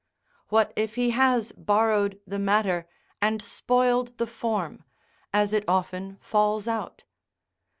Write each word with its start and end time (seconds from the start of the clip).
What 0.49 0.73
if 0.75 0.95
he 0.95 1.11
has 1.11 1.51
borrowed 1.51 2.19
the 2.25 2.39
matter 2.39 2.87
and 3.21 3.39
spoiled 3.39 4.17
the 4.17 4.25
form, 4.25 4.83
as 5.31 5.53
it 5.53 5.63
often 5.67 6.17
falls 6.23 6.67
out? 6.67 7.03